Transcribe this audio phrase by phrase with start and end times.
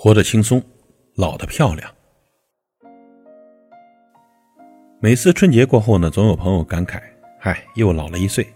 [0.00, 0.62] 活得轻松，
[1.16, 1.92] 老得漂亮。
[5.00, 7.02] 每次春节过后呢，总有朋友感慨
[7.40, 8.46] ：“嗨，又老了一岁。”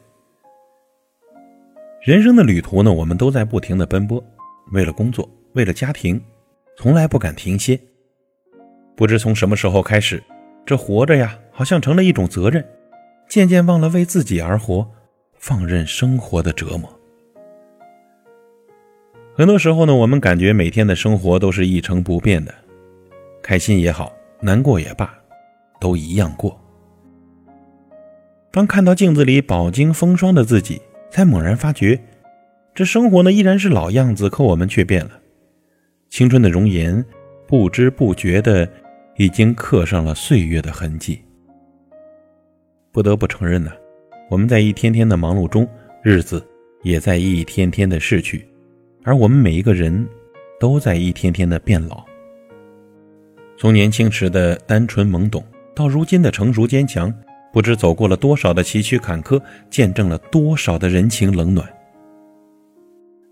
[2.01, 4.23] 人生的旅途呢，我们都在不停的奔波，
[4.71, 6.23] 为了工作，为了家庭，
[6.77, 7.77] 从来不敢停歇。
[8.95, 10.23] 不知从什么时候开始，
[10.65, 12.65] 这活着呀，好像成了一种责任，
[13.29, 14.89] 渐渐忘了为自己而活，
[15.41, 16.89] 放任生活的折磨。
[19.35, 22.55] 很多时候呢，我们感觉每天的生活都是一成不变的，
[23.43, 25.11] 开心也好，难过也罢，
[25.81, 26.59] 都一样过。
[28.51, 31.99] 当看到镜子里饱经风霜的自己，才猛然发觉，
[32.75, 35.13] 这生活呢依然是老样子，可我们却变了。
[36.11, 37.03] 青春的容颜，
[37.49, 38.69] 不知不觉的
[39.17, 41.23] 已经刻上了岁月的痕迹。
[42.93, 43.73] 不得不承认呢，
[44.29, 45.67] 我们在一天天的忙碌中，
[46.03, 46.47] 日子
[46.83, 48.47] 也在一天天的逝去。
[49.05, 50.07] 而我们每一个人，
[50.61, 52.05] 都在一天天的变老。
[53.57, 57.13] 从年轻时的单纯懵懂，到如今的成熟坚强，
[57.53, 61.69] 不知走过了多少的崎岖坎坷，见证了多少的人情冷暖。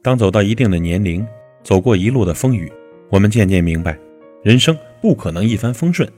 [0.02, 1.26] 当走到一定的年龄，
[1.62, 2.70] 走过一路的风雨，
[3.08, 3.96] 我们渐渐明白，
[4.42, 6.08] 人生不可能一帆风顺，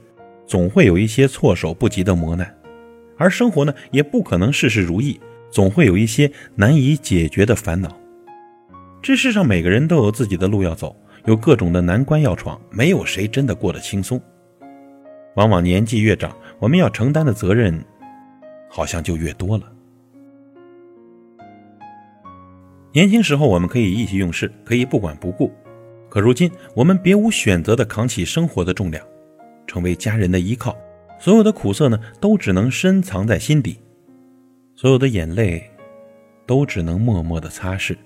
[0.47, 2.47] 总会有一些措手不及的磨难；
[3.17, 5.19] 而生活呢，也不可能事事如意，
[5.51, 7.95] 总会有一些难以解决的烦恼。
[9.03, 14.19] 这世上每个人都有自己的路要走，有各种的难关要闯，没有谁真的过得轻松。
[15.35, 17.83] 往往年纪越长，我们要承担的责任，
[18.69, 19.69] 好像就越多了。
[22.93, 25.51] 年轻时候我们可以意气用事，可以不管不顾，
[26.07, 29.05] 可如今我们别无选择的扛起生活的重量，
[29.67, 30.77] 成为家人的依靠，
[31.19, 33.77] 所有的苦涩呢，都只能深藏在心底，
[34.77, 35.61] 所有的眼泪，
[36.45, 37.97] 都只能默默的擦拭。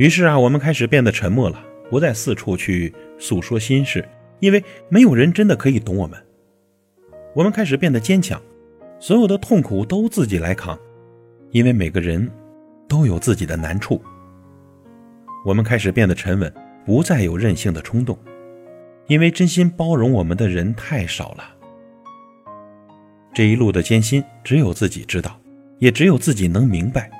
[0.00, 4.02] 于是啊，我们开始变得沉默了，不再四处去诉说心事，
[4.38, 6.18] 因为没有人真的可以懂我们。
[7.34, 8.40] 我们开始变得坚强，
[8.98, 10.78] 所有的痛苦都自己来扛，
[11.50, 12.30] 因为每个人
[12.88, 14.00] 都有自己的难处。
[15.44, 16.50] 我们开始变得沉稳，
[16.86, 18.18] 不再有任性的冲动，
[19.06, 21.44] 因为真心包容我们的人太少了。
[23.34, 25.38] 这一路的艰辛，只有自己知道，
[25.78, 27.10] 也只有自己能明白。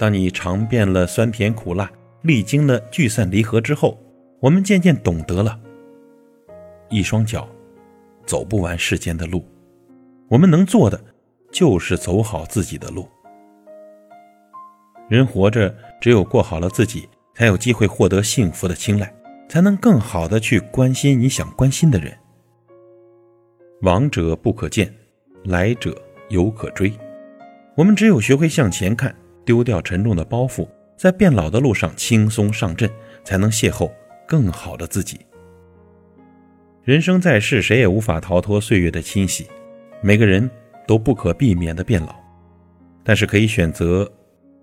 [0.00, 4.00] 当你尝遍了酸甜苦辣，历经了聚散离合之后，
[4.40, 5.60] 我们渐渐懂得了：
[6.88, 7.46] 一双脚
[8.24, 9.44] 走不完世间的路，
[10.28, 10.98] 我们能做的
[11.52, 13.06] 就是走好自己的路。
[15.10, 19.14] 人活着，只有过好了自己，才有机会获得幸福的青睐，
[19.50, 22.16] 才能更好的去关心你想关心的人。
[23.82, 24.90] 往者不可见，
[25.44, 25.94] 来者
[26.30, 26.90] 犹可追。
[27.76, 29.14] 我们只有学会向前看。
[29.50, 32.88] 丢掉沉重的包袱，在变老的路上轻松上阵，
[33.24, 33.90] 才能邂逅
[34.24, 35.18] 更好的自己。
[36.84, 39.48] 人生在世，谁也无法逃脱岁月的侵袭，
[40.00, 40.48] 每个人
[40.86, 42.14] 都不可避免的变老，
[43.02, 44.08] 但是可以选择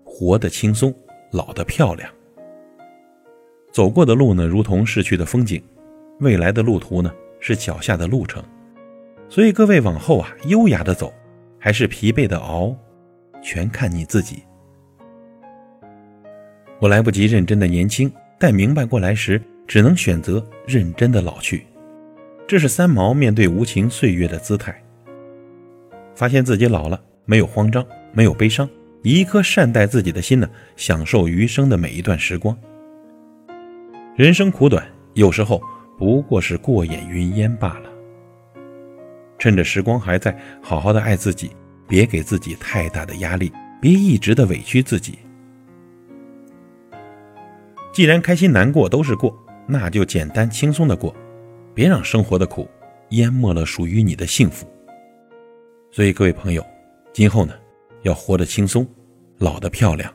[0.06, 0.94] 活得轻松，
[1.32, 2.10] 老得漂亮。
[3.70, 5.60] 走过的路呢，如同逝去的风景；
[6.20, 8.42] 未来的路途呢，是脚下的路程。
[9.28, 11.12] 所以各位往后啊，优雅的走，
[11.58, 12.74] 还是疲惫的熬，
[13.42, 14.44] 全看你自己。
[16.80, 21.66] 我来不及认真的年轻，待明白过来时，只能选择认真的老去。
[22.46, 24.80] 这是三毛面对无情岁月的姿态。
[26.14, 28.68] 发现自己老了，没有慌张，没有悲伤，
[29.02, 32.56] 以一颗善待自己的心呢，享受余生的每一段时光。
[34.16, 35.60] 人生苦短，有时候
[35.98, 37.90] 不过是过眼云烟罢了。
[39.36, 41.50] 趁着时光还在，好好的爱自己，
[41.88, 45.18] 别给自己太大的压力，别一直的委屈自己。
[47.98, 49.36] 既然开心难过都是过，
[49.66, 51.12] 那就简单轻松的过，
[51.74, 52.70] 别让生活的苦
[53.08, 54.68] 淹没了属于你的幸福。
[55.90, 56.64] 所以各位朋友，
[57.12, 57.52] 今后呢，
[58.02, 58.86] 要活得轻松，
[59.38, 60.14] 老得漂亮。